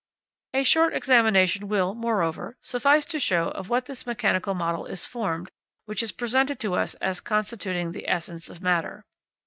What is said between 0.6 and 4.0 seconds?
short examination will, moreover, suffice to show of what